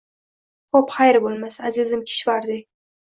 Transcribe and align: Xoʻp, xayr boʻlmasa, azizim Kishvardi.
Xoʻp, 0.77 0.89
xayr 0.95 1.19
boʻlmasa, 1.27 1.67
azizim 1.71 2.03
Kishvardi. 2.13 2.59